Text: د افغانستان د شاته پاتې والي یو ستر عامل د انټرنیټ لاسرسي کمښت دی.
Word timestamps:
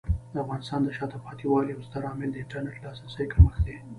د 0.33 0.35
افغانستان 0.43 0.79
د 0.83 0.89
شاته 0.97 1.17
پاتې 1.25 1.45
والي 1.47 1.71
یو 1.73 1.85
ستر 1.87 2.01
عامل 2.09 2.29
د 2.31 2.37
انټرنیټ 2.43 2.75
لاسرسي 2.83 3.25
کمښت 3.33 3.61
دی. 3.67 3.77